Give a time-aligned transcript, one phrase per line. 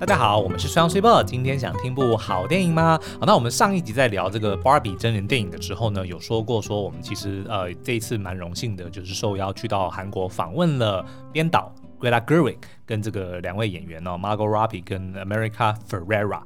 [0.00, 2.96] 大家好，我们是双 super，今天想听部好电影吗？
[3.18, 12.58] 好，那我们上一集在聊这个 Barbie 真人电影的时候呢，有说过说我们其实呃这一次蛮荣幸的，就是受邀去到韩国访问了编导 Greta Gerwig。
[12.88, 16.40] 跟这个两位演员哦，Margot Robbie 跟 America Ferrera，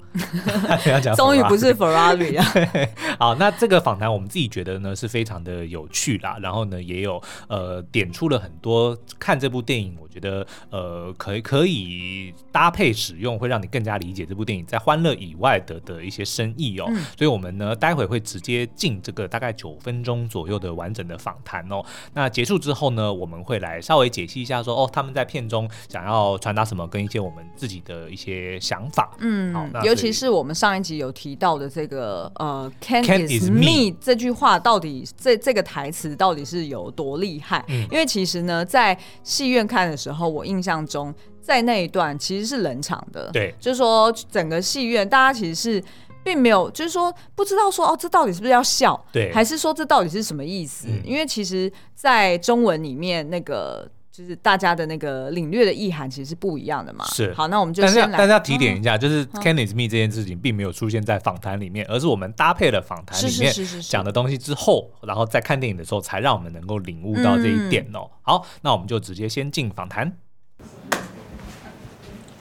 [1.14, 2.44] 终于不是 Ferrari 啊。
[3.16, 16.86] 好，那这个访谈我们自己觉得呢是非常的有趣啦，然后呢也有呃点出了很多看这部电影，我觉得呃可以可以搭配使用，会让你更加理解这部电影在欢乐以外的的一些深意哦。
[16.88, 21.80] 嗯、所以我们呢待会会直接进这个大概九分钟左右的完整的访谈哦。
[22.14, 26.31] 那结束之后呢，我们会来稍微解析一下说哦他们在片中想要。
[26.38, 37.64] 传达什么跟一些我们自己的一些想法，嗯，好，尤其是我们上一集有提到的这个呃 “Can is me 这句话到底这这个台词到底是有多厉害？
[37.68, 45.84] 嗯，因为其实呢，在戏院看的时候，我印象中在那一段其实是冷场的，对，就是说整个戏院大家其实是
[46.24, 49.02] 并没有，就是说不知道说哦，这到底是不是要笑？
[49.12, 50.86] 对，还是说这到底是什么意思？
[50.88, 53.90] 嗯，因为其实，在中文里面那个。
[54.12, 57.02] 就是大家的那个领略的意涵其实是不一样的嘛。
[57.06, 57.32] 是。
[57.32, 58.18] 好，那我们就先来。
[58.18, 68.00] 但是要提点一下，嗯、就是 Ken is me 这件事情并没有出现在访谈里面，而是我们搭配了访谈里面讲的东西之后，然后在看电影的时候才让我们能够领悟到这一点哦。
[68.02, 70.12] 嗯、好，那我们就直接先进访谈。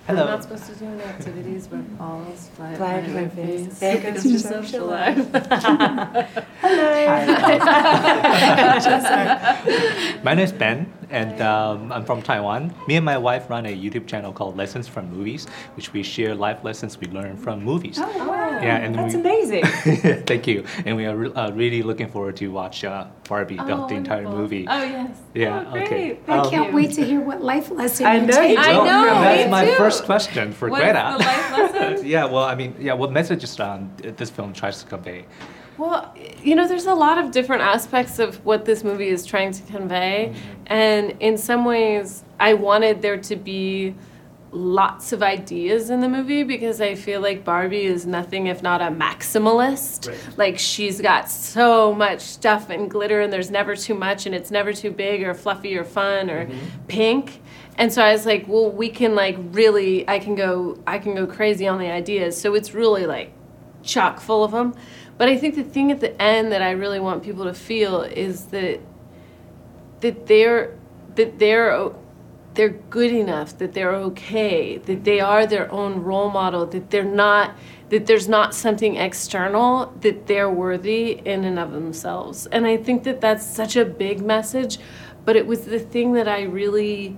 [0.07, 0.25] Hello.
[0.25, 3.79] I'm not supposed to do any activities where balls fly, fly to my face.
[3.79, 5.15] Because you're social life.
[6.59, 6.91] Hello.
[10.23, 12.73] my name is Ben, and um, I'm from Taiwan.
[12.87, 15.45] Me and my wife run a YouTube channel called Lessons from Movies,
[15.75, 17.97] which we share life lessons we learn from movies.
[17.99, 18.49] Oh, wow.
[18.61, 19.65] Yeah, and that's we, amazing.
[20.25, 20.65] thank you.
[20.85, 23.95] And we are re- uh, really looking forward to watch uh, Barbie, oh, the, the
[23.95, 24.65] entire movie.
[24.69, 25.17] Oh, yes.
[25.33, 26.17] Yeah, oh, okay.
[26.27, 28.85] I um, can't wait to hear what life lesson I know you I know.
[28.85, 29.75] That's me my too.
[29.75, 31.17] first question for What's Greta.
[31.17, 32.05] the life lesson?
[32.07, 35.25] yeah, well, I mean, yeah, what messages um, this film tries to convey?
[35.81, 39.51] Well, you know, there's a lot of different aspects of what this movie is trying
[39.51, 40.31] to convey.
[40.31, 40.63] Mm-hmm.
[40.67, 43.95] And in some ways, I wanted there to be
[44.51, 48.79] lots of ideas in the movie because I feel like Barbie is nothing if not
[48.79, 50.09] a maximalist.
[50.09, 50.37] Right.
[50.37, 54.51] Like she's got so much stuff and glitter and there's never too much and it's
[54.51, 56.85] never too big or fluffy or fun or mm-hmm.
[56.89, 57.41] pink.
[57.77, 61.15] And so I was like, well, we can like really I can go I can
[61.15, 62.39] go crazy on the ideas.
[62.39, 63.33] So it's really like
[63.83, 64.75] chock full of them.
[65.21, 68.01] But I think the thing at the end that I really want people to feel
[68.01, 68.79] is that
[69.99, 70.75] that they're
[71.13, 71.91] that they're
[72.55, 77.03] they're good enough, that they're okay, that they are their own role model, that they're
[77.03, 77.55] not
[77.89, 82.47] that there's not something external that they're worthy in and of themselves.
[82.47, 84.79] And I think that that's such a big message,
[85.23, 87.15] but it was the thing that I really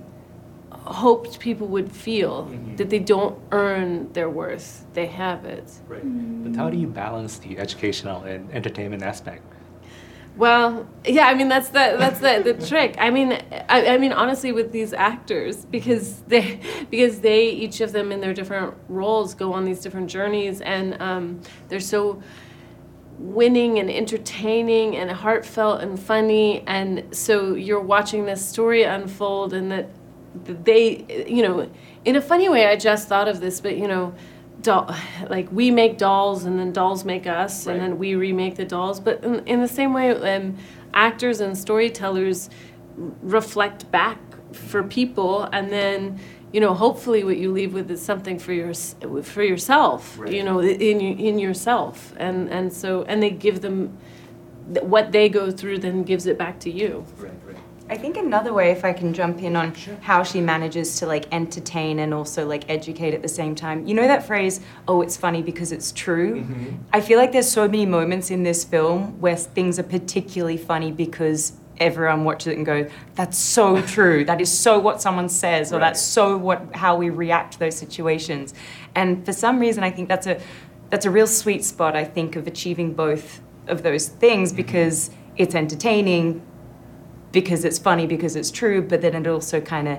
[0.84, 2.76] hoped people would feel mm-hmm.
[2.76, 5.72] that they don't earn their worth, they have it.
[5.88, 6.04] Right.
[6.04, 6.44] Mm-hmm.
[6.44, 9.42] But how do you balance the educational and entertainment aspect?
[10.36, 12.96] Well, yeah, I mean that's the that's the, the trick.
[12.98, 13.32] I mean,
[13.68, 16.58] I, I mean honestly, with these actors, because they
[16.90, 21.00] because they each of them in their different roles go on these different journeys, and
[21.00, 22.20] um, they're so
[23.16, 29.70] winning and entertaining and heartfelt and funny, and so you're watching this story unfold, and
[29.70, 29.88] that
[30.34, 31.70] they, you know,
[32.04, 34.14] in a funny way, I just thought of this, but you know
[34.64, 34.92] doll,
[35.28, 37.74] like we make dolls and then dolls make us right.
[37.74, 38.98] and then we remake the dolls.
[38.98, 40.56] But in, in the same way, um,
[40.92, 42.50] actors and storytellers
[42.96, 44.18] reflect back
[44.52, 46.18] for people and then
[46.52, 48.72] you know hopefully what you leave with is something for your
[49.24, 50.32] for yourself right.
[50.32, 53.98] you know in in yourself and and so and they give them
[54.64, 57.32] what they go through then gives it back to you right
[57.88, 59.96] I think another way, if I can jump in on sure.
[60.00, 63.86] how she manages to like entertain and also like educate at the same time.
[63.86, 66.40] You know that phrase, oh, it's funny because it's true?
[66.40, 66.76] Mm-hmm.
[66.94, 70.92] I feel like there's so many moments in this film where things are particularly funny
[70.92, 74.24] because everyone watches it and goes, that's so true.
[74.24, 75.88] that is so what someone says, or right.
[75.88, 78.54] that's so what how we react to those situations.
[78.94, 80.40] And for some reason, I think that's a
[80.88, 81.96] that's a real sweet spot.
[81.96, 84.56] I think of achieving both of those things mm-hmm.
[84.56, 86.40] because it's entertaining
[87.34, 89.98] because it's funny because it's true, but then it also kind of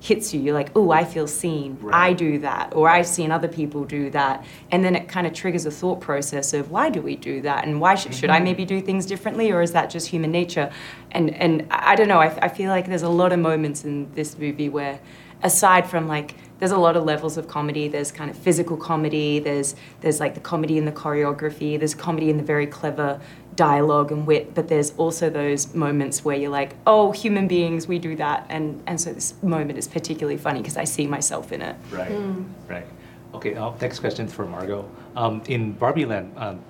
[0.00, 0.40] hits you.
[0.40, 1.76] You're like, oh, I feel seen.
[1.80, 2.10] Right.
[2.10, 5.34] I do that, or I've seen other people do that, and then it kind of
[5.34, 8.20] triggers a thought process of why do we do that, and why should, mm-hmm.
[8.20, 8.44] should I mm-hmm.
[8.44, 10.70] maybe do things differently, or is that just human nature?
[11.10, 12.20] And and I don't know.
[12.20, 15.00] I, I feel like there's a lot of moments in this movie where,
[15.42, 17.88] aside from like there's a lot of levels of comedy.
[17.88, 19.38] There's kind of physical comedy.
[19.38, 21.78] There's there's like the comedy in the choreography.
[21.78, 23.20] There's comedy in the very clever
[23.56, 24.54] dialogue and wit.
[24.54, 28.82] But there's also those moments where you're like, oh, human beings, we do that, and
[28.86, 31.76] and so this moment is particularly funny because I see myself in it.
[31.90, 32.44] Right, mm.
[32.68, 32.86] right.
[33.34, 34.88] Okay, uh, next question for Margot.
[35.16, 36.60] Um, in Barbie Land, um,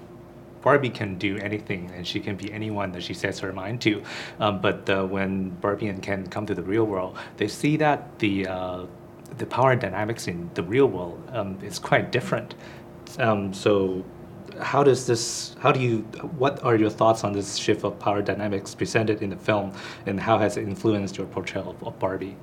[0.62, 4.02] Barbie can do anything and she can be anyone that she sets her mind to.
[4.40, 8.18] Um, but uh, when Barbie and Ken come to the real world, they see that
[8.18, 8.86] the uh,
[9.38, 12.56] the power dynamics in the real world um, is quite different.
[13.18, 14.04] Um, so
[14.60, 15.98] how does this how do you
[16.38, 19.72] what are your thoughts on this shift of power dynamics presented in the film
[20.06, 22.36] and how has it influenced your portrayal of barbie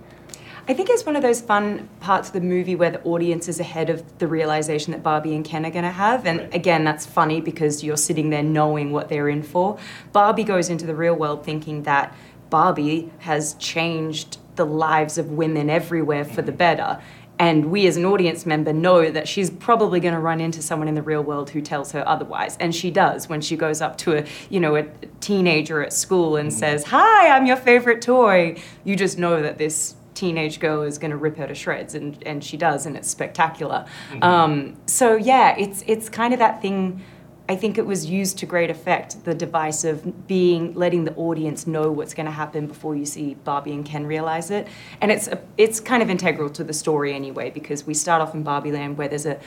[0.66, 3.60] I think it's one of those fun parts of the movie where the audience is
[3.60, 6.26] ahead of the realization that Barbie and Ken are going to have.
[6.26, 6.56] And right.
[6.56, 9.78] again, that's funny because you're sitting there knowing what they're in for.
[10.14, 12.16] Barbie goes into the real world thinking that
[12.50, 16.58] Barbie has changed the lives of women everywhere for the mm-hmm.
[16.60, 17.02] better.
[17.44, 20.88] And we as an audience member know that she's probably going to run into someone
[20.88, 22.56] in the real world who tells her otherwise.
[22.58, 24.84] And she does when she goes up to a, you know, a
[25.20, 26.54] teenager at school and mm.
[26.54, 28.56] says, "Hi, I'm your favorite toy."
[28.86, 32.18] You just know that this teenage girl is going to rip her to shreds, and,
[32.26, 33.86] and she does, and it's spectacular.
[34.12, 34.24] Mm-hmm.
[34.24, 37.04] Um, so yeah, it's it's kind of that thing.
[37.50, 39.26] I think it was used to great effect.
[39.26, 43.34] The device of being letting the audience know what's going to happen before you see
[43.34, 44.68] Barbie and Ken realize it,
[45.02, 48.34] and it's a, it's kind of integral to the story anyway because we start off
[48.34, 49.40] in Barbie Land where there's a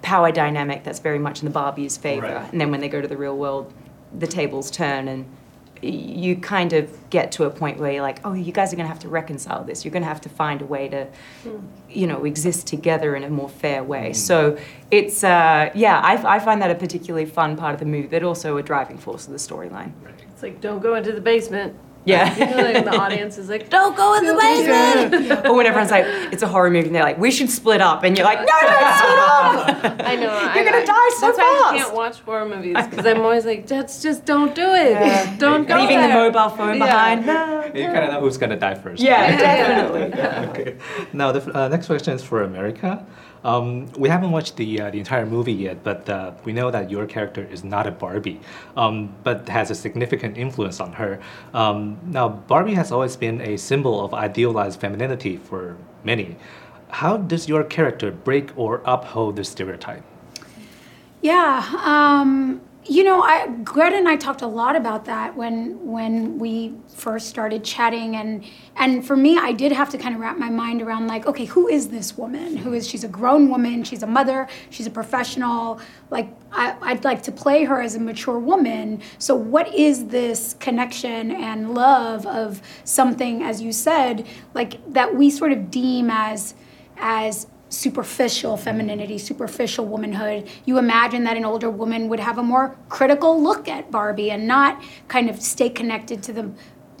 [0.00, 2.50] power dynamic that's very much in the Barbie's favor, right.
[2.50, 3.72] and then when they go to the real world,
[4.18, 5.26] the tables turn and
[5.82, 8.84] you kind of get to a point where you're like, oh, you guys are going
[8.84, 9.84] to have to reconcile this.
[9.84, 11.08] You're going to have to find a way to,
[11.44, 11.62] mm.
[11.90, 14.10] you know, exist together in a more fair way.
[14.10, 14.16] Mm.
[14.16, 14.58] So
[14.92, 18.22] it's, uh, yeah, I, I, find that a particularly fun part of the movie, but
[18.22, 19.92] also a driving force of the storyline.
[20.32, 21.76] It's like, don't go into the basement.
[22.04, 22.34] Yeah.
[22.36, 25.26] You know, like the audience is like, don't go in the basement.
[25.26, 25.42] Yeah.
[25.48, 28.02] or when everyone's like, it's a horror movie, and they're like, we should split up.
[28.02, 29.18] And you're like, no, don't split
[30.00, 30.00] up.
[30.04, 30.52] I know.
[30.54, 31.38] You're going to die so that's fast.
[31.38, 34.72] That's why I can't watch horror movies, because I'm always like, just, just don't do
[34.74, 34.92] it.
[34.92, 35.36] Yeah.
[35.38, 36.08] Don't go Leaving there.
[36.08, 37.24] the mobile phone behind.
[37.26, 37.70] No.
[37.74, 39.02] You kind of know who's going to die first.
[39.02, 40.20] Yeah, definitely.
[40.50, 40.78] okay.
[41.12, 43.06] Now, the uh, next question is for America.
[43.44, 46.90] Um, we haven't watched the uh, the entire movie yet, but uh, we know that
[46.90, 48.40] your character is not a Barbie,
[48.76, 51.20] um, but has a significant influence on her.
[51.52, 56.36] Um, now, Barbie has always been a symbol of idealized femininity for many.
[56.88, 60.04] How does your character break or uphold this stereotype?
[61.22, 66.38] Yeah, um, you know, I, Greta and I talked a lot about that when when
[66.40, 68.44] we first started chatting, and
[68.76, 71.44] and for me, I did have to kind of wrap my mind around like, okay,
[71.44, 72.56] who is this woman?
[72.56, 73.84] Who is she's a grown woman?
[73.84, 74.48] She's a mother.
[74.70, 75.80] She's a professional.
[76.10, 79.00] Like, I, I'd like to play her as a mature woman.
[79.18, 85.30] So, what is this connection and love of something, as you said, like that we
[85.30, 86.54] sort of deem as
[86.96, 90.48] as superficial femininity, superficial womanhood.
[90.66, 94.46] You imagine that an older woman would have a more critical look at Barbie and
[94.46, 96.50] not kind of stay connected to the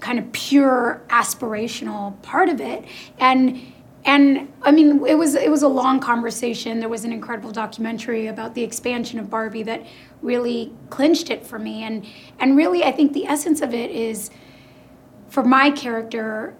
[0.00, 2.84] kind of pure aspirational part of it.
[3.18, 3.60] And
[4.04, 6.80] and I mean, it was it was a long conversation.
[6.80, 9.86] There was an incredible documentary about the expansion of Barbie that
[10.22, 11.84] really clinched it for me.
[11.84, 12.06] And
[12.40, 14.30] and really, I think the essence of it is,
[15.28, 16.56] for my character,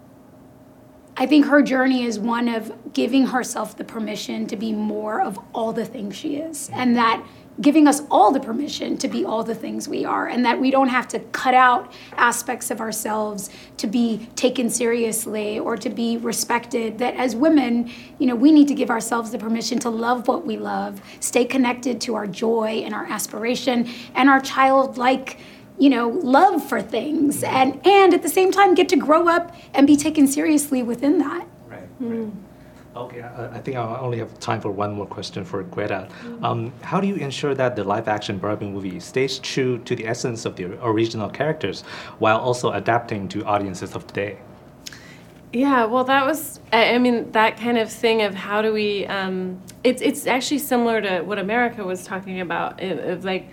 [1.23, 5.39] I think her journey is one of giving herself the permission to be more of
[5.55, 7.25] all the things she is, and that
[7.61, 10.69] giving us all the permission to be all the things we are, and that we
[10.69, 16.17] don't have to cut out aspects of ourselves to be taken seriously or to be
[16.17, 16.97] respected.
[16.97, 17.89] That as women,
[18.19, 21.45] you know, we need to give ourselves the permission to love what we love, stay
[21.45, 25.39] connected to our joy and our aspiration and our childlike
[25.83, 29.53] you know love for things and and at the same time get to grow up
[29.73, 32.25] and be taken seriously within that right, mm.
[32.25, 32.33] right.
[32.95, 36.07] Okay, I, I, think I only have time for one more question for Greta.
[36.07, 36.45] Mm-hmm.
[36.45, 40.05] Um, how do you ensure that the live action Barbie movie stays true to the
[40.05, 41.81] essence of the original characters
[42.19, 44.37] while also adapting to audiences of today?
[45.53, 49.59] Yeah, well, that was, I mean, that kind of thing of how do we, um,
[49.83, 53.49] it's, it's actually similar to what America was talking about, of like,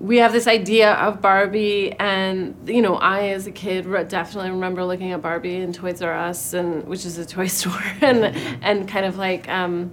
[0.00, 4.84] we have this idea of Barbie, and you know, I as a kid definitely remember
[4.84, 8.24] looking at Barbie in Toys R Us, and which is a toy store, and
[8.62, 9.48] and kind of like.
[9.48, 9.92] Um,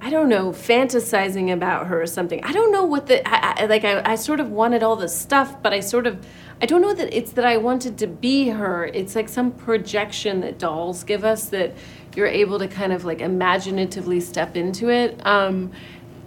[0.00, 2.44] I don't know, fantasizing about her or something.
[2.44, 3.84] I don't know what the I, I, like.
[3.84, 6.24] I, I sort of wanted all the stuff, but I sort of
[6.62, 8.86] I don't know that it's that I wanted to be her.
[8.86, 11.74] It's like some projection that dolls give us that
[12.14, 15.24] you're able to kind of like imaginatively step into it.
[15.26, 15.72] Um,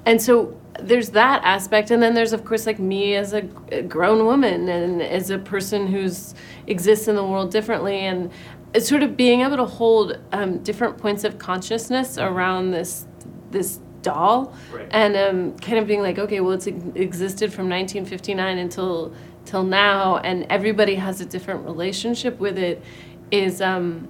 [0.05, 3.41] and so there's that aspect and then there's of course like me as a,
[3.83, 6.33] grown woman and as a person who's
[6.67, 8.31] exists in the world differently and
[8.73, 13.05] it's sort of being able to hold um, different points of consciousness around this
[13.51, 14.87] this doll right.
[14.91, 19.13] and um, kind of being like okay well it's existed from 1959 until
[19.45, 22.81] till now and everybody has a different relationship with it
[23.29, 24.07] is um,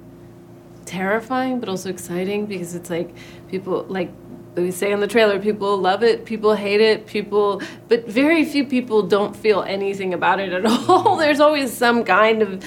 [0.86, 3.15] terrifying but also exciting because it's like
[3.50, 4.12] people like
[4.55, 8.65] we say in the trailer, people love it, people hate it, people, but very few
[8.65, 11.15] people don't feel anything about it at all.
[11.17, 12.63] There's always some kind of,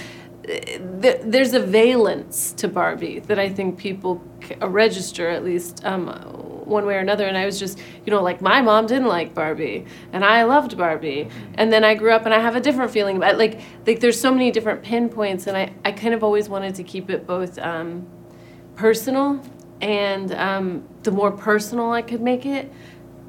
[0.78, 4.22] there's a valence to Barbie that I think people
[4.60, 6.06] register at least um,
[6.66, 7.26] one way or another.
[7.26, 10.76] And I was just, you know, like my mom didn't like Barbie, and I loved
[10.76, 13.38] Barbie, and then I grew up and I have a different feeling about it.
[13.38, 16.84] like like there's so many different pinpoints, and I I kind of always wanted to
[16.84, 18.06] keep it both um,
[18.76, 19.42] personal
[19.81, 22.71] and um, the more personal I could make it,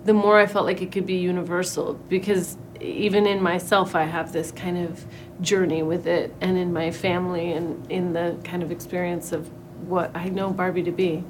[0.05, 1.95] the more I felt like it could be universal.
[2.09, 5.05] Because even in myself, I have this kind of
[5.41, 9.51] journey with it, and in my family, and in the kind of experience of
[9.89, 11.23] what I know Barbie to be.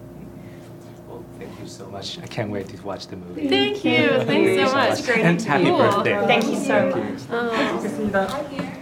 [1.08, 2.18] Well, thank you so much.
[2.18, 3.48] I can't wait to watch the movie.
[3.48, 4.08] Thank, thank you.
[4.24, 5.04] Thank Thanks so much.
[5.06, 5.78] Great and happy cool.
[5.78, 6.26] birthday.
[6.26, 7.20] Thank you so much.
[7.30, 8.80] Oh.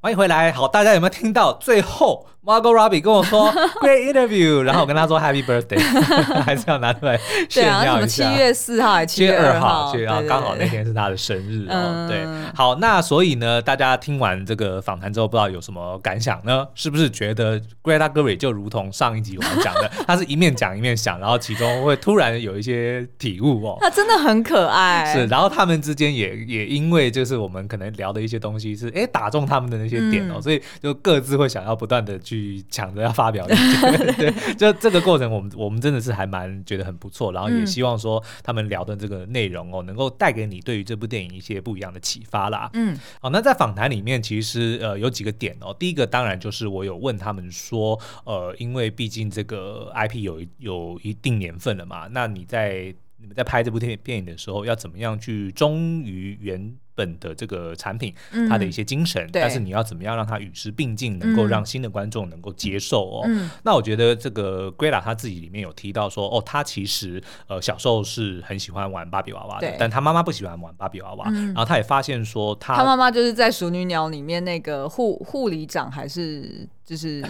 [0.00, 5.79] 欢迎回来，好，大家有没有听到最后 ？Margot Robbie 跟我说 Great interview，然后我跟他说 Happy birthday，
[6.41, 7.15] 还是要拿出来
[7.47, 8.07] 炫耀一下。
[8.07, 9.91] 七月四号还是七月二号？
[9.91, 12.07] 七月二号，刚好那天是他的生日哦。
[12.09, 12.25] 对，
[12.55, 16.67] 好，那所以呢，大家听完这个访谈之后，不知道有什么感想呢？
[16.73, 23.77] 是不是觉得 Greta Gerwig 就如同上一集我们讲的，他是一面讲一面想，然后其中会突然有一些体悟哦。
[23.81, 25.13] 他真的很可爱。
[25.13, 32.17] 是，然后他们之间也也因为就是我们可能聊的一些东西是哎打中他们的那些点哦，嗯、所以就各自会想要不断的。
[32.19, 32.38] 去
[32.69, 42.69] 抢着要发表意见， 对，就这个过程，我们我们真的是还蛮觉得很不错，然后也希望说他们聊的这个内容哦，能够带给你对于这部电影一些不一样的启发啦。
[42.73, 58.13] 嗯，好，那在访谈里面，其实呃有几个点哦，第一个当然就是我有问他们说，呃，因为毕竟这个 IP 有有一定年份了嘛，那你在你们在拍这部电电影的时候，要怎么样去忠于原本的这个产品，
[58.49, 63.23] 它的一些精神，嗯、但是你要怎么样让它与时并进，能够让新的观众能够接受哦。
[63.25, 77.23] 嗯、那我觉得这个 Greta 他自己里面有提到说，哦，他其实呃小时候是很喜欢玩芭比娃娃的，但他妈妈不喜欢玩芭比娃娃，嗯、然后他也发现说他，他妈妈就是在《熟女鸟》里面那个护护理长，还是就是。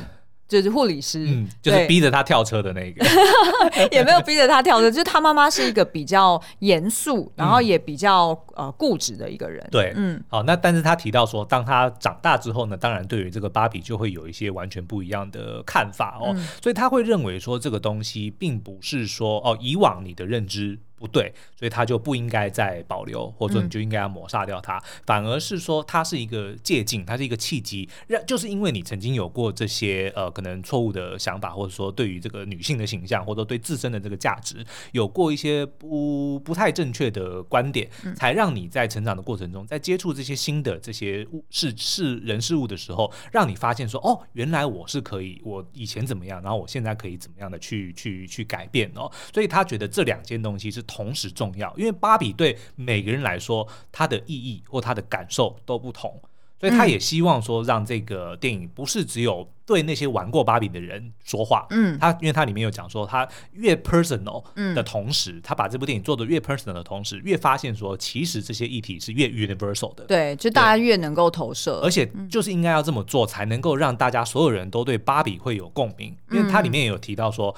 [0.49, 3.05] 就是护理师，嗯，就是逼着他跳车的那个，
[3.91, 9.65] 也没有逼着他跳车，就是他妈妈是一个比较严肃，然后也比较呃固执的一个人。
[9.71, 20.79] 对，嗯，好，那但是他提到说，当他长大之后呢，当然对于这个芭比就会有一些完全不一样的看法哦，嗯、所以他会认为说这个东西并不是说哦以往你的认知。
[20.99, 50.83] 不对，所以他就不应该再保留，或者说你就应该要抹杀掉它，嗯、反而是说它是一个借镜，它是一个契机，让就是因为你曾经有过这些呃可能错误的想法，或者说对于这个女性的形象，或者说对自身的这个价值有过一些不不太正确的观点，嗯、才让你在成长的过程中，在接触这些新的这些物事事人事物的时候，让你发现说哦，原来我是可以，我以前怎么样，然后我现在可以怎么样的去去去改变哦，所以他觉得这两件东西是。
[50.89, 56.19] 同时重要，因为芭比对每个人来说，它的意义或它的感受都不同，
[56.59, 59.47] 所以他也希望说，让这个电影不是只有。
[59.69, 77.55] 对那些玩过芭比的人说话，嗯，他因为他里面有讲说，他越 personal 的同时，嗯、他把这部电影做的越 personal 的同时，越发现说，其实这些议题是越 universal 的，对，就大家越能够投射，而且就是应该要这么做，才能够让大家所有人都对芭比会有共鸣，因为它里面也有提到说，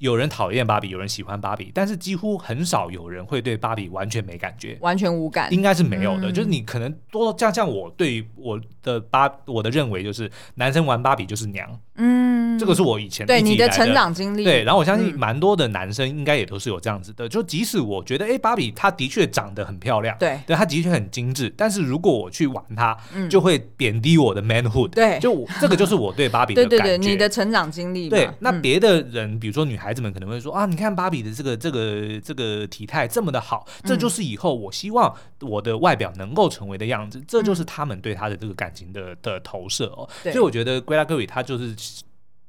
[0.00, 11.53] 有人讨厌芭比，有人喜欢芭比，但是几乎很少有人会对芭比完全没感觉，完全无感，应该是没有的，嗯、就是你可能多像像我对于我的芭我的认为就是男生玩芭比就是。
[11.54, 22.94] 娘，嗯，这个是我以前对你的成长经历，对，然后我相信蛮多的男生应该也都是有这样子的，就即使我觉得，哎，芭比她的确长得很漂亮，对，对，她的确很精致，但是如果我去玩它，
[23.30, 41.74] 就会贬低我的 manhood，对，就这个就是我对芭比的 感觉，对对对，你的成长经历，对，那别的人，比如说女孩子们可能会说啊，你看芭比的这个这个这个体态这么的好，这就是以后我希望我的外表能够成为的样子，这就是他们对她的这个感情的的投射哦，所以我觉得 Gerwig 她就是。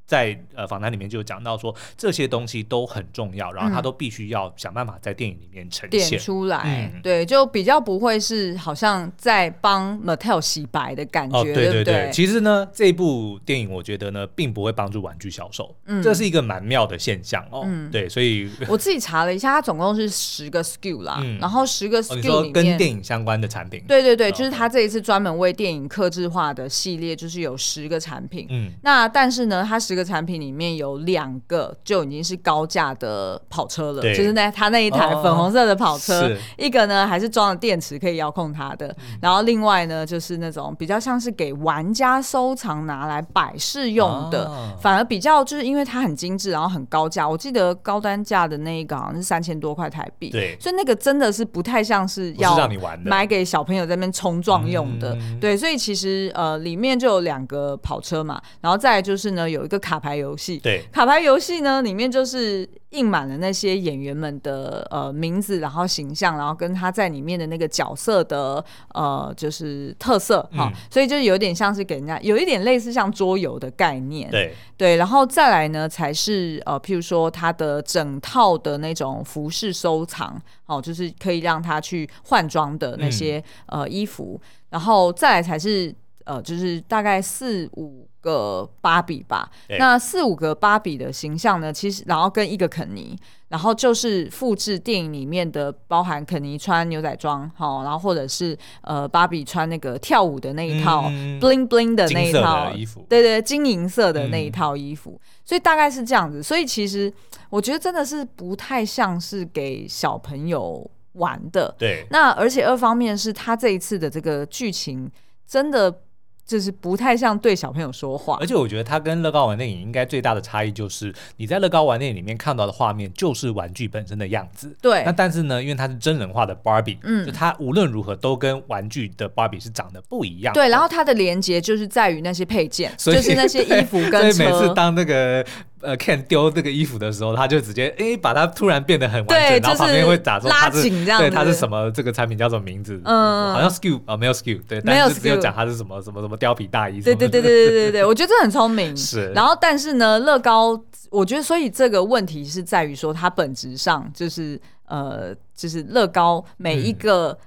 [0.06, 6.20] 在呃访谈里面就讲到说，这些东西都很重要，然后他都必须要想办法在电影里面呈现。
[6.20, 6.62] 出来。
[6.66, 11.84] 嗯、对，就比较不会是好像在帮 Mattel 洗白的感觉，哦、对对对。
[11.84, 11.94] 对？
[12.06, 17.64] 对，其实呢，这部电影我觉得呢，并不会帮助玩具销售，嗯、这是一个蛮妙的现象哦。
[17.66, 28.48] 嗯、对，所以 我自己查了一下，它总共是十个 SKU 啦，嗯、然后十个 SKU 里面、哦、跟电影相关的产品，对对对，就是他这一次专门为电影客制化的系列，就是有十个产品。
[28.50, 68.66] 嗯，那但是呢，它十十个产品里面有两个就已经是高价的跑车了，就是那他那一台粉红色的跑车，哦、一个呢还是装了电池可以遥控它的，嗯、然后另外呢就是那种比较像是给玩家收藏拿来摆饰用的，哦、反而比较就是因为它很精致，然后很高价，我记得高单价的那一个好像是三千多块台币，对，所以那个真的是不太像是要让你玩的，买给小朋友在那边冲撞用的，嗯、对，所以其实呃里面就有两个跑车嘛，然后再就是呢有一个卡牌游戏，对，卡牌游戏呢里面就是印满了那些演员们的呃名字，然后形象，然后跟他在里面的那个角色的
[68.96, 74.56] 呃就是特色哈，嗯、所以就是有点像是给人家有一点类似像桌游的概念，对。
[74.76, 83.38] 对，然后再来呢才是呃譬如说他的整套的那种服饰收藏，哦，就是可以让他去换装的那些、
[83.68, 85.94] 嗯、呃衣服，然后再来才是。
[86.26, 89.50] 呃，就是大概四五个芭比吧。
[89.80, 93.16] 那四五个芭比的形象呢，其实然后跟一个肯尼，
[93.50, 105.12] 然后就是复制电影里面的，包含肯尼穿牛仔装，好，然后或者是呃芭比穿那个跳舞的那一套、嗯、bling bling 的那一套衣服，对对，金银色的那一套衣服。
[105.12, 106.42] 嗯、所以大概是这样子。
[106.42, 107.14] 所以其实
[107.52, 111.76] 我觉得真的是不太像是给小朋友玩的。
[111.78, 112.04] 对。
[112.10, 115.08] 那而且二方面是他这一次的这个剧情
[115.46, 116.02] 真的。
[116.46, 124.76] 就是不太像对小朋友说话，而且我觉得它跟乐高玩电影应该最大的差异就是，你在乐高玩电影里面看到的画面就是玩具本身的样子。
[124.82, 125.04] 对。
[125.04, 130.54] 那但是呢，因为它是真人化的芭比，嗯，就它无论如何都跟玩具的芭比是长得不一样。
[130.54, 134.34] 对，然后它的连接就是在于那些配件，就是那些衣服跟车。
[134.34, 135.44] 所以每次当那个。
[135.86, 141.90] 呃，Ken 丢这个衣服的时候，他就直接诶、欸，把它突然变得很完整，对然后旁边会打出它是，对，它是什么？
[141.92, 143.00] 这个产品叫什么名字？
[143.06, 147.00] 嗯，好像 SKU 啊，没有 SKU，对，没有是只有讲它是什么什么什么貂皮大衣。
[147.02, 148.96] 对对对对对对对，我觉得这很聪明。
[148.98, 150.78] 是，然后但是呢，乐高，
[151.10, 157.30] 我觉得所以这个问题是在于说，它本质上就是呃，就是乐高每一个。
[157.30, 157.38] 嗯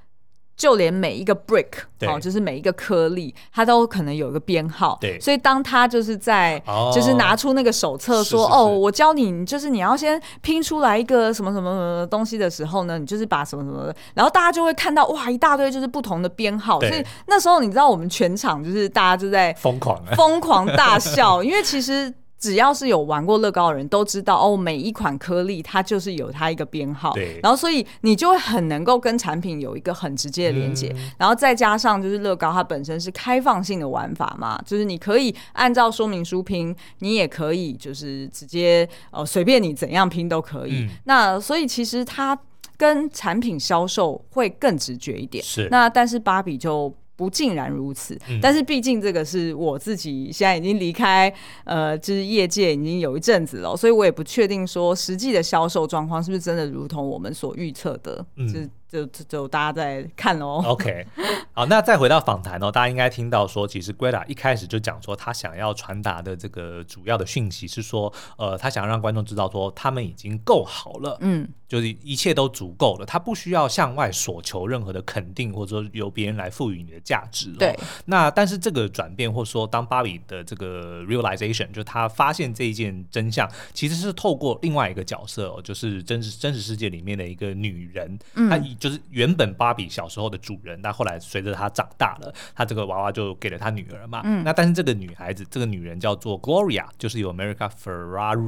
[0.59, 1.69] 就连每一个 brick，
[2.01, 4.99] 哦，就是每一个颗粒，它都可能有一个编号。
[5.01, 16.81] 对，所以当他就是在，哦、就是拿出那个手册说，是是是哦，我教你，就是你要先拼出来一个什么什么什么东西的时候呢，你就是把什么什么的，然后大家就会看到哇，一大堆就是不同的编号。
[16.81, 22.13] 所以那时候你知道，我们全场就是大家就在疯狂疯狂大笑， 因为其实。
[22.39, 40.83] 只要是有玩过乐高的人都知道哦，每一款颗粒它就是有它一个编号，对，然后所以你就会很能够跟产品有一个很直接的连接，嗯、然后再加上就是乐高它本身是开放性的玩法嘛，就是你可以按照说明书拼，你也可以就是直接呃随便你怎样拼都可以。
[40.83, 42.39] 嗯、那所以其实它
[42.77, 45.69] 跟产品销售会更直觉一点，是。
[45.71, 46.95] 那但是芭比就。
[47.19, 51.31] 不尽然如此，嗯、但是毕竟这个是我自己现在已经离开，
[51.65, 58.47] 呃，就是业界已经有一阵子了，所以我也不确定说实际的销售状况是不是真的如同我们所预测的，嗯。
[58.47, 60.63] 就就就大家在看哦。
[60.65, 61.07] OK，
[61.53, 77.51] 好，那再回到访谈哦，大家应该听到说，其实 Greta 一开始就讲说，他想要传达的这个主要的讯息是说，呃，他想要让观众知道说，他们已经够好了，嗯，就是一切都足够了，他不需要向外索求任何的肯定，或者说由别人来赋予你的价值。
[77.59, 77.79] 对。
[78.07, 94.23] 那但是这个转变，或者说当芭比的这个 realization，就他发现这一件真相，其实是透过另外一个角色哦，就是真实真实世界里面的一个女人，嗯，她以就是原本芭比小时候的主人，但后来随着她长大了，她这个娃娃就给了她女儿嘛。
[94.25, 98.39] 嗯，那但是这个女孩子，这个女人叫做 Gloria，就是有 America Ferrera。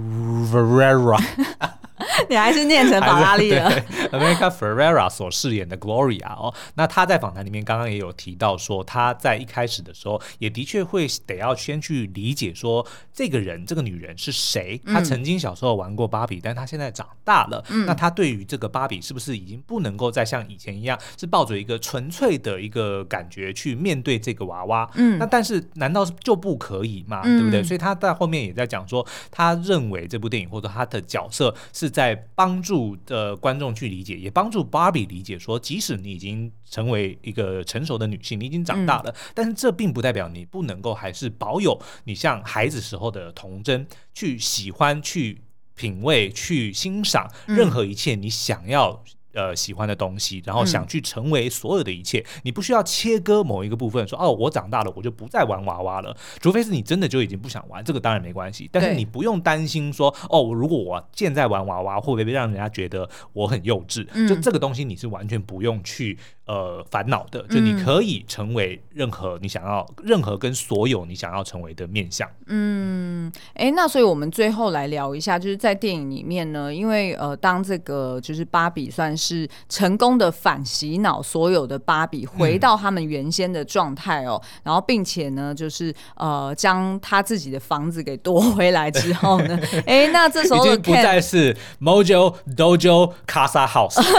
[2.31, 3.71] 你还是念成法拉利了。
[4.11, 14.81] America Ferrera 所饰演的 Gloria 哦，那她在访谈里面刚刚也有提到说，她在一开始的时候也的确会得要先去理解说，这个人这个女人是谁。
[14.87, 24.90] 她曾经小时候玩过芭比，但她现在长大了，嗯、那她对于这个芭比是不是已经不能够再像以前一样，是抱着一个纯粹的一个感觉去面对这个娃娃？
[24.94, 27.22] 嗯，那但是难道就不可以吗？
[27.24, 27.62] 嗯、对不对？
[27.62, 45.42] 所以他在后面也在讲说，他认为这部电影或者他的角色是在帮助的观众去理解，也帮助芭比理解说，即使你已经成为一个成熟的女性，你已经长大了，嗯、但是这并不代表你不能够还是保有你像孩子时候的童真，去喜欢、去
[45.74, 49.02] 品味、去欣赏任何一切你想要
[49.33, 52.19] 呃喜欢的东西，然后想去成为所有的一切。
[52.21, 56.16] 嗯、你不需要切割某一个部分，说哦，我长大了，我就不再玩娃娃了。
[56.40, 58.69] 除非是你真的就已经不想玩，这个当然没关系。
[58.73, 64.07] 但是你不用担心说哦，如果我现在玩娃娃，会不会让人家觉得我很幼稚？
[64.12, 67.43] 嗯、就这个东西，你是完全不用去呃烦恼的。
[67.49, 72.29] 就你可以成为任何你想要，任何跟所有你想要成为的面相。
[72.47, 94.00] 嗯，哎，那所以我们最后来聊一下，就是在电影里面呢，因为呃，当这个就是芭比算是成功的反洗脑所有的芭比回到他们原先的状态哦，嗯、然后并且呢，就是呃，将他自己的房子给夺回来之后呢， 哎，那这时候已经不再是 Mojo Dojo Casa House。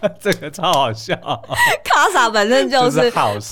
[0.20, 1.14] 这个超好笑，
[1.84, 3.10] 卡萨本身就是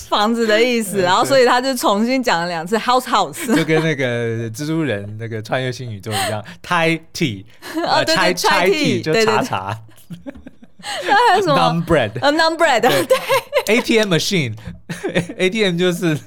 [0.08, 7.44] 房子的意思，然后所以他就重新讲了两次 house house，就跟那个蜘蛛人那个穿越新宇宙一样 tea，
[7.84, 9.78] 呃，Thai Thai tea 就茶茶，
[10.79, 11.55] 那还有什么？
[11.55, 16.17] Naan bread，呃，Naan bread，对， ATM machine，ATM 就是。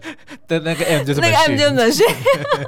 [0.49, 2.05] 的那个 M 就是那个 M 就是门线，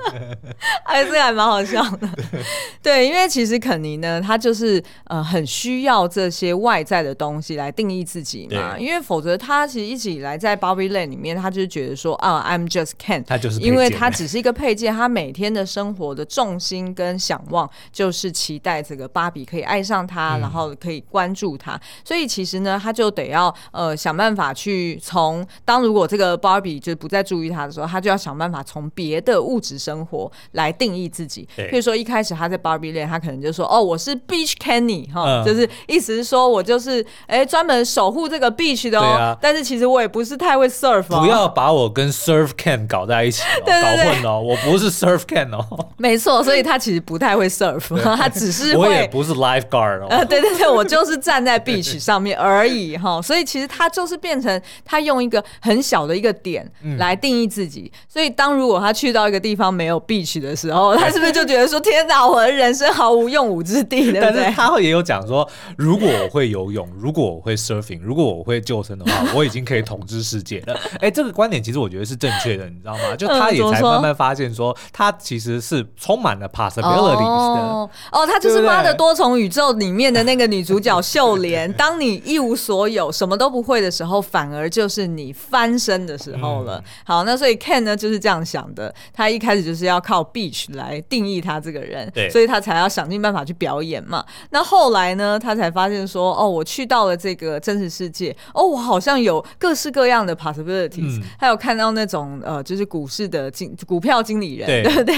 [0.85, 2.07] 哎，这个还蛮好笑的。
[2.81, 27.70] 对，因为其实肯尼呢，他就是呃很需要这些外在的东西来定义自己嘛，因为否则他其实一直以来在 Barbie Land 里面，他就是觉得说啊，I'm just Ken，他就是因为他只是一个配件，他每天的生活的重心跟想望就是期待这个芭比可以爱上他，然后可以关注他，所以其实呢，他就得要呃想办法去从当如果这个芭比就不再注意他。
[27.71, 45.65] 说他就要想办法从别的物质生活来定义自己，比如说一开始他在 Barbie Land，他可能就说哦，我是 Beach Kenny 哈，就是意思是说我就是哎专门守护这个 beach 的哦，但是其实我也不是太会 surf，不要把我跟 Surf can 搞在一起， 搞混哦，我不是 Surf can 哦，
[45.97, 57.60] 没错，所以他其实不太会 surf， 他只是我也不是 lifeguard 哦，呃对对对，我就是站在 beach 上面而已哈，所以其实他就是变成他用一个很小的一个点来定义自己。
[57.61, 64.41] 自己，所以当如果他去到一个地方没有 beach 的时候， 他是不是就觉得说：“天哪，我的人生毫无用武之地？”对不对？
[64.41, 65.47] 但是他也有讲说，
[65.77, 70.73] 如果我会游泳，如果我会 surfing，如果我会救生的话，我已经可以统治世界了。
[70.97, 73.15] 哎、欸，这个观点其实我觉得是正确的，你知道吗？
[73.15, 77.19] 就他也才慢慢发现说，他其实是充满了 possibilities
[77.55, 77.61] 的。
[77.61, 81.71] 哦，哦，他就是《妈的多重宇宙》里面的那个女主角秀莲。
[81.73, 86.79] 当你一无所有、什么都不会的时候，反而就是你翻身的时候了。
[86.79, 87.50] 嗯、好，那所以。
[87.55, 94.25] Ken 呢就是这样想的，他一开始就是要靠 Beach 来定义他这个人，对，所以他才要想尽办法去表演嘛。
[94.51, 105.15] 那后来呢，他才发现说，哦，我去到了这个真实世界，哦，我好像有各式各样的 possibilities，嗯，还有看到那种呃，就是股市的经股票经理人，对， 对不对？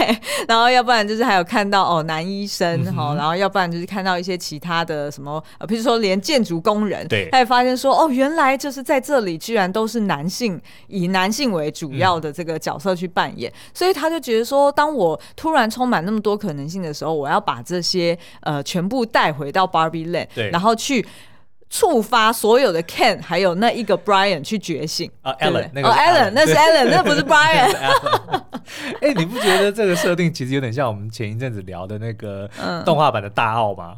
[0.48, 12.34] 然后要不然就是还有看到哦，男医生哈，嗯，然后要不然就是看到一些其他的什么，呃，比如说连建筑工人，对，他也发现说，哦，原来就是在这里居然都是男性，以男性为主要的。
[12.34, 21.06] 这个角色去扮演，所以他就觉得说，当我突然充满那么多可能性的时候，我要把这些呃全部带回到 Barbie Land，对，然后去
[21.70, 27.72] 触发所有的 Ken 还有那一个 Brian 去觉醒啊，Ellen，哦 Allen 那是 Allen 那不是 Brian。
[29.00, 32.50] 哎，你不觉得这个设定其实有点像我们前一阵子聊的那个
[32.84, 33.98] 动画版的大奥吗？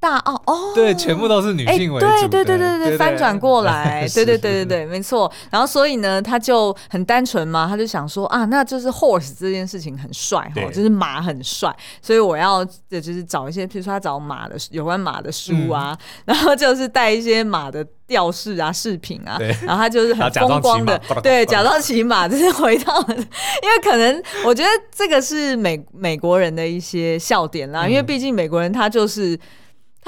[0.00, 5.30] 大澳哦，对，全部都是女性为主，对对对对对，翻转过来， 对对对对对，没错。
[5.50, 29.36] 然后所以呢，他就很单纯嘛，他就想说啊，那就是 horse 这件事情很帅哈，就是马很帅，所以我要就是找一些，譬如说他找马的有关马的书啊， 然后就是带一些马的吊饰啊、饰品啊，然后他就是很风光的，对， 假装骑马，就是回到，因为可能我觉得这个是美美国人的一些笑点啦，因为毕竟美国人他就是。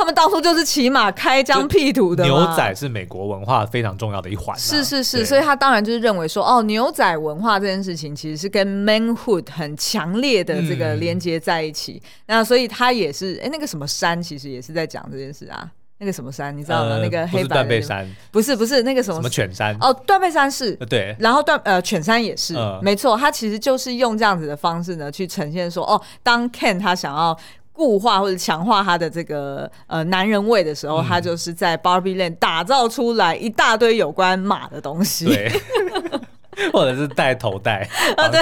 [0.01, 2.25] 他们当初就是骑马开疆辟土的。
[2.25, 4.59] 牛仔是美国文化非常重要的一环。
[4.59, 12.03] 是是是，所以他当然就是认为说，哦，牛仔文化这件事情其实是跟 manhood 很强烈的这个连接在一起。
[12.27, 15.71] 那所以他也是，哎，那个什么山其实也是在讲这件事啊。
[15.99, 16.97] 那个什么山你知道吗？
[17.03, 27.39] 那个黑白断背山不是不是那个什么什么犬山哦，断背山是对，然后断呃犬山也是没错，他其实就是用这样子的方式呢去呈现说，哦，当 Ken 他想要。
[27.81, 35.25] 固化或者强化他的这个呃男人味的时候，嗯、他就是在 Barbie Land 打造出来一大堆有关马的东西。
[35.25, 35.51] 对
[36.73, 38.41] 或者是戴头带 啊，对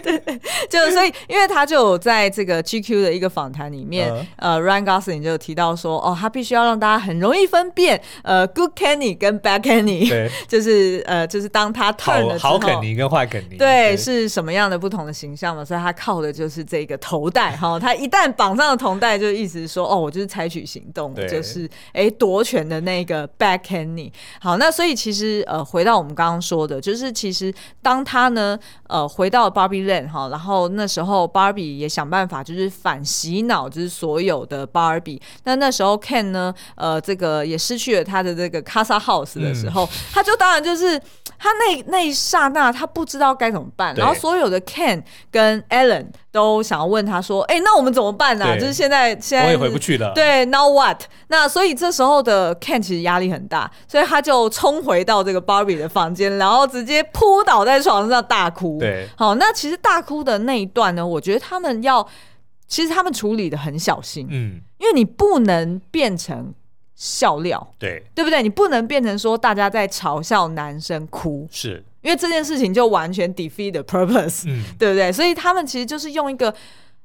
[0.00, 15.64] 对对，就所以，因为他就有在这个 GQ 的一个访谈里面，呃，呃，Ryan Gosling 就提到说，哦，他必须要让大家很容易分辨，呃，Good Kenny 跟 Bad Kenny，对， 就是呃，就是当他 turn 的时候，好肯尼跟坏肯尼，对，是什么样的不同的形象嘛？
[15.64, 24.12] 所以他靠的就是这个头带哈，他一旦绑上了头带，就意思是说，哦，我就是采取行动，就是哎夺权的那个 Bad Kenny。
[24.40, 27.31] 好，那所以其实呃，回到我们刚刚说的，就是其实
[27.80, 35.20] 当他呢，呃，回到 Barbie Land 哈，然后那时候 Barbie 也想办法就是反洗脑，就是所有的 Barbie。
[35.44, 40.98] 那那时候 Ken 呢，呃，这个也失去了他的这个 Casa House 的时候，嗯、 他就当然就是
[41.38, 48.54] 他那那一刹那他不知道该怎么办，然后所有的 Ken 跟 Ellen 都想要问他说，哎、欸，那我们怎么办呢、啊？
[48.58, 50.12] 就是现在现在我也回不去了。
[50.14, 51.02] 对，Now what？
[51.28, 58.78] 那所以这时候的 Ken 其实压力很大，所以他就冲回到这个 Barbie 的房间，然后直接扑倒在床上大哭。
[58.80, 62.04] 对，好，那其实大哭的那一段呢，我觉得他们要，
[62.66, 66.52] 其实他们处理的很小心，嗯，因为你不能变成
[66.96, 68.42] 笑料，对，对不对？
[68.42, 75.12] 你不能变成说大家在嘲笑男生哭，是因为这件事情就完全 defeat the purpose，嗯，对不对？
[75.12, 76.52] 所以他们其实就是用一个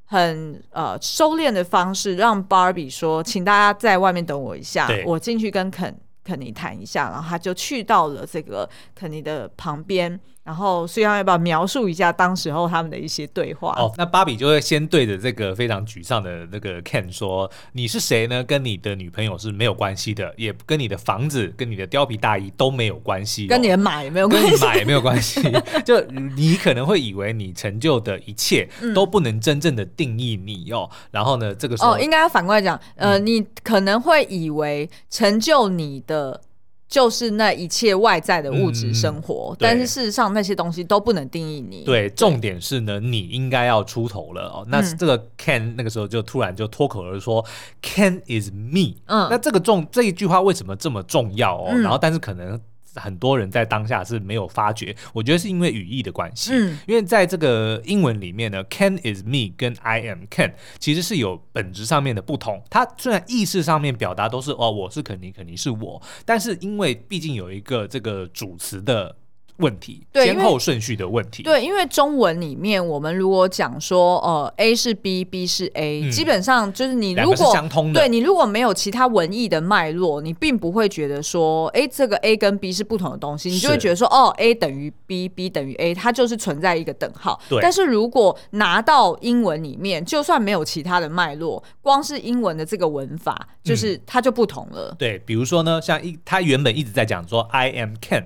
[0.05, 5.95] 很呃收敛的方式，让 Barbie 说，请大家在外面等我一下，我进去跟肯
[6.27, 10.19] 肯尼谈一下，然后他就去到了这个肯尼的旁边。
[10.47, 13.75] 然后，所以要不要描述一下当时候他们的一些对话？
[13.77, 18.41] 哦，那芭比就会先对着这个非常沮丧的那个 Ken 说：“你是谁呢？
[18.45, 25.41] 跟你的女朋友是没有关系的，也跟你的房子、跟你的貂皮大衣都没有关系，跟你的马也没有关系，跟你马也没有关系。
[25.83, 25.99] 就
[26.35, 30.89] 你可能会以为你成就的一切都不能真正的定义你哦。
[31.11, 36.39] 然后呢，这个时候哦，应该要反过来讲，呃，你可能会以为成就你的。”
[36.87, 41.83] 就是那一切外在的物质生活，嗯，但是事实上那些东西都不能定义你。
[41.83, 44.65] 对，重点是呢，你应该要出头了哦。
[44.69, 48.95] 那这个 Ken 那个时候就突然就脱口而说，嗯，Ken is me。
[49.05, 51.67] 嗯，那这个重这一句话为什么这么重要哦？
[51.71, 52.59] 嗯，然后，但是可能。
[52.97, 56.51] 很多人在当下是没有发觉，我觉得是因为语义的关系。
[56.53, 62.63] 嗯，因为在这个英文里面呢，can is me 跟 I am can 其实是有本质上面的不同。
[62.69, 69.15] 它虽然意识上面表达都是哦，我是肯尼，肯尼是我，但是因为毕竟有一个这个主词的。
[69.57, 71.43] 问题，先后顺序的问题。
[71.43, 87.39] 对，因为中文里面，我们如果讲说，呃，A 是 B，B 是 A，嗯，基本上就是你如果相通的，对你如果没有其他文艺的脉络，你并不会觉得说，哎，这个 A 跟 B 是不同的东西，你就会觉得说，哦，A 等于 B，B 等于 A，它就是存在一个等号。
[87.49, 87.59] 对。
[87.61, 94.89] 但是如果拿到英文里面，就算没有其他的脉络，光是英文的这个文法，就是它就不同了。
[94.91, 98.25] 嗯，对，比如说呢，像一，他原本一直在讲说，I am Ken。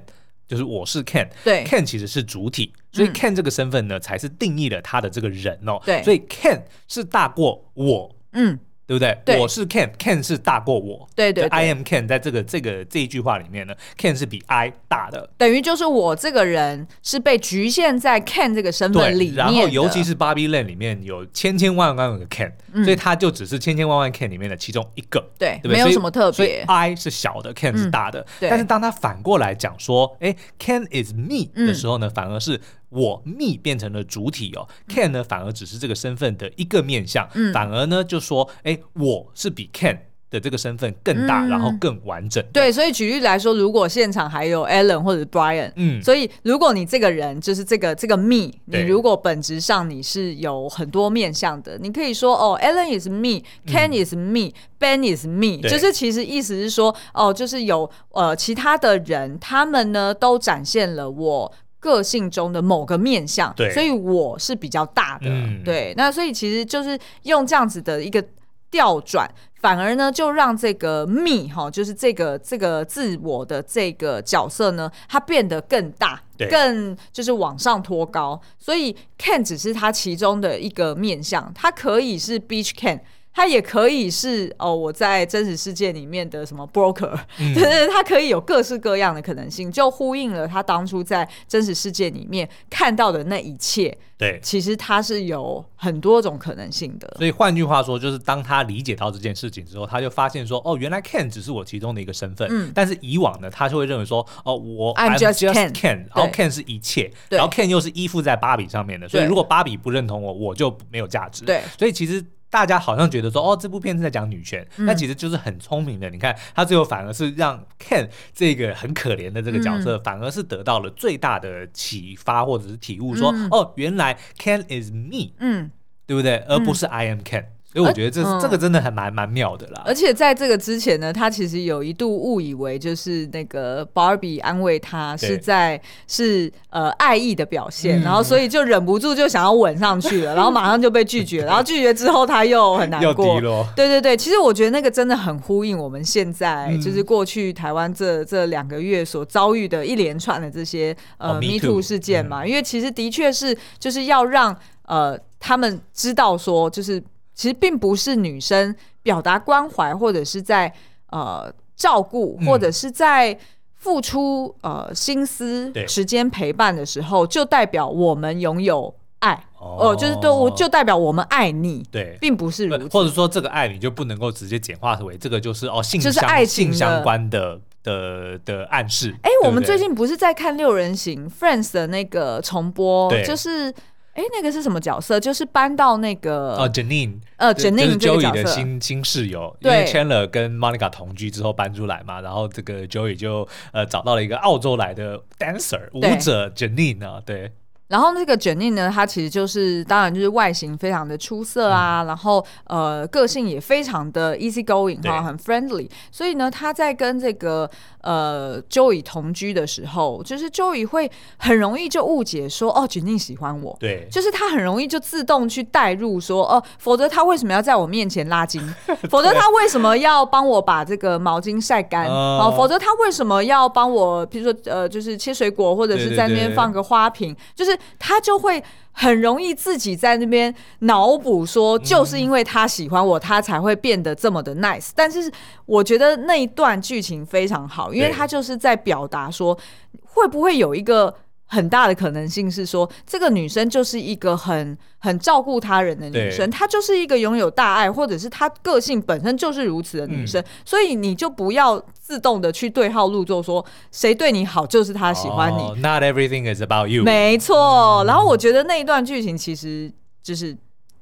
[0.51, 5.81] 就是我是 Ken，对，Ken 其实是主体，所以 Ken 这个身份呢，才是定义了他的这个人哦。
[5.85, 8.59] 对，所以 Ken 是大过我，嗯。
[8.91, 9.17] 对不对？
[9.23, 11.07] 对，我是 Ken，Ken 是大过我。
[11.15, 15.29] 对对，对，I am Ken，在这个这个这一句话里面呢，Ken 是比 I 大的。
[15.37, 19.35] 等于就是我这个人是被局限在 Ken 这个身份里面。
[19.35, 25.25] 然后尤其是 Barbie Land 里面有千千万万个 Ken，嗯，所以他就只是千千万万 Ken 里面的其中一个。
[25.39, 26.65] 对，对，没有什么特别。
[26.67, 28.19] I 是小的，Ken 是大的。
[28.19, 28.49] 嗯，对。
[28.49, 32.59] 但是当他反过来讲说，哎，Ken is me 的时候呢，嗯，反而是。
[32.91, 39.97] 我 me 变成了主体哦，can 呢反而只是这个身份的一个面向，嗯、反而呢就说，哎，我是比 can
[40.29, 42.43] 的这个身份更大，嗯、然后更完整。
[42.53, 61.53] 对，所以举例来说，如果现场还有 Alan 或者 Brian，嗯，所以如果你这个人就是这个这个 me，你如果本质上你是有很多面向的，你可以说哦，Alan is me，Ken、嗯、is me，Ben is me，就是其实意思是说，哦，就是有呃其他的人，他们呢都展现了我。
[61.81, 65.93] 个性中的某个面相，对，所以我是比较大的，嗯、对。
[65.97, 68.23] 那所以其实就是用这样子的一个
[68.69, 78.39] 调转，反而呢就让这个 me 哈，就是这个这个自我的这个角色呢，它变得更大，更就是往上托高。
[78.57, 82.99] 所以 can 只是它其中的一个面相，它可以是 Beach Ken。
[83.33, 87.17] 它也可以是哦，我在真实世界里面的什么 broker，
[87.55, 93.97] 就是、嗯、它可以有各式各样的可能性，就呼应了他当初在真实世界里面看到的那一切。
[94.17, 97.11] 对，其实它是有很多种可能性的。
[97.17, 102.47] 所以换句话说，就是当他理解到这件事情之后，他就发现说，哦，原来 Ken 只是我其中的一个身份。
[102.51, 102.71] 嗯。
[102.75, 111.45] 但是以往呢，他就会认为说，哦，我 I'm just Ken，, Ken 然后 Ken 是一切，然后 Ken 又是依附在芭比上面的，所以如果芭比不认同我，我就没有价值。
[111.45, 111.61] 对。
[111.79, 112.23] 所以其实。
[112.51, 116.09] 大家好像觉得说，哦，这部片是在讲女权，那、嗯、其实就是很聪明的。
[116.09, 125.71] 你看，他最后反而是让 Ken 这个很可怜的这个角色，嗯、反而是得到了最大的启发或者是体悟，说，嗯、哦，原来 Ken is me，嗯，
[126.05, 126.39] 对不对？
[126.47, 127.45] 而不是 I am Ken。
[127.73, 129.81] 所以我觉得这、嗯、这个真的还蛮蛮妙的啦。
[129.85, 143.39] 而且在这个之前呢，他其实有一度误以为就是那个 Barbie 安慰他是在是呃爱意的表现，然后所以就忍不住就想要吻上去了，然后马上就被拒绝，然后拒绝之后他又很难过。
[143.73, 154.53] 对对对，其实我觉得那个真的很呼应我们现在就是过去台湾这这两个月所遭遇的一连串的这些呃 Me Too 事件嘛，因为其实的确是就是要让
[154.87, 157.01] 呃他们知道说就是。
[157.41, 160.71] 其实并不是女生表达关怀，或者是在
[161.09, 163.35] 呃照顾，或者是在
[163.77, 172.87] 付出呃心思、时间陪伴的时候，就代表我们拥有爱哦、呃，就是都就代表我们爱你，对，并不是如此。
[172.89, 179.15] 或者说这个爱你就不能够直接简化为这个就是哦性就是爱情相关的的的暗示。
[179.23, 183.73] 哎、欸，我们最近不是在看六人行 Friends 的那个重播，就是。
[184.13, 185.19] 哎，那个是什么角色？
[185.19, 197.51] 就是搬到那个哦，Janine，呃，Janine 这个角色 Joey 的新新室友，因为 Chandler 跟 Monica 同居之后搬出来嘛，然后这个 Joey 就呃找到了一个澳洲来的 dancer 舞者 Janine 啊，对。
[197.91, 218.61] 然后那个 Janine 呢，他其实就是当然就是外形非常的出色啊，嗯、然后呃个性也非常的 easy going 哈，很 friendly，所以呢，他在跟这个呃 Joey 同居的时候，就是 Joey 会很容易就误解说哦 Janine 喜欢我，对，就是他很容易就自动去带入说哦，否则他为什么要在我面前拉筋？
[219.11, 222.07] 否则他为什么要帮我把这个毛巾晒干？
[222.07, 227.80] 哦、呃，否则他为什么要帮我，比如说呃，就是切水果或者是在那边放个花瓶，对对对就是。
[227.99, 234.89] 他就会很容易自己在那边脑补说，就是因为他喜欢我，他才会变得这么的 nice。
[234.95, 235.31] 但是
[235.65, 239.57] 我觉得那一段剧情非常好，因为他就是在表达说，
[240.05, 241.15] 会不会有一个。
[241.53, 255.61] 很大的可能性是说，这个女生就是一个很很照顾他人的女生，她就是一个拥有大爱，或者是她个性本身就是如此的女生，嗯、所以你就不要自动的去对号入座，说谁对你好就是他喜欢你。
[255.61, 257.03] Oh, not everything is about you。
[257.03, 259.91] 没错，然后我觉得那一段剧情其实
[260.23, 260.55] 就是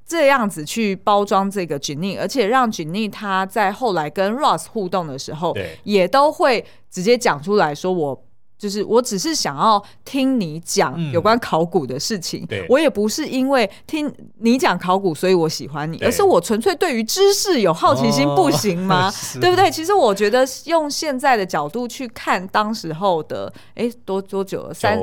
[0.07, 8.23] 这样子去包装这个 Janine，而且让 Janine 她在后来跟 Ross 互动的时候，也都会直接讲出来说我。
[8.59, 19.07] 就是我只是想要听你讲有关考古的事情，嗯、我也不是因为听你讲考古所以我喜欢你，而是我纯粹对于知识有好奇心，不行吗？
[19.09, 19.71] 哦、对不对？
[19.71, 24.73] 其实我觉得用现在的角度去看当时候的，哎，多多久了？
[24.73, 24.99] 三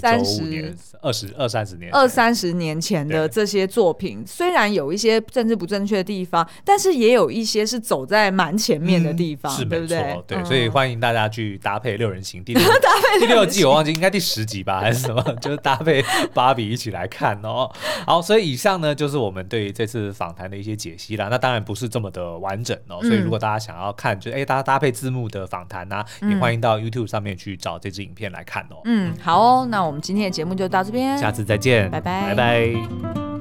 [0.00, 10.22] 三十年、二十二三十年、二三十年前的这些作品，虽然有一些政治不正确的地方，但是也有一些是走在蛮前面的地方，嗯、对不对？
[10.28, 12.62] 对，所以欢迎大家去搭配六人行第六。
[13.20, 17.70] 第六季我忘记应该第十集吧还是什么，就是搭配芭比一起来看哦。
[18.06, 21.28] 好，所以以上呢就是我们对于这次访谈的一些解析啦。
[21.30, 28.80] 那当然不是这么的完整哦，所以如果大家想要看，就哎大家搭配字幕的访谈呐，也欢迎到 YouTube 上面去找这支影片来看哦。
[28.84, 33.31] 嗯，好哦，那我们今天的节目就到这边，下次再见，拜拜，拜拜。